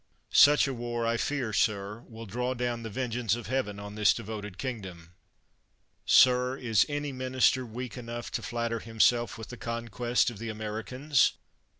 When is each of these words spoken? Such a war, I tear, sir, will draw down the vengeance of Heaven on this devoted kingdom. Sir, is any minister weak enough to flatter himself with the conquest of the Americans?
Such 0.33 0.67
a 0.67 0.73
war, 0.73 1.05
I 1.05 1.15
tear, 1.15 1.53
sir, 1.53 1.99
will 2.09 2.25
draw 2.25 2.55
down 2.55 2.81
the 2.81 2.89
vengeance 2.89 3.35
of 3.35 3.45
Heaven 3.45 3.79
on 3.79 3.93
this 3.93 4.15
devoted 4.15 4.57
kingdom. 4.57 5.13
Sir, 6.07 6.57
is 6.57 6.87
any 6.89 7.11
minister 7.11 7.67
weak 7.67 7.97
enough 7.97 8.31
to 8.31 8.41
flatter 8.41 8.79
himself 8.79 9.37
with 9.37 9.49
the 9.49 9.57
conquest 9.57 10.31
of 10.31 10.39
the 10.39 10.49
Americans? 10.49 11.33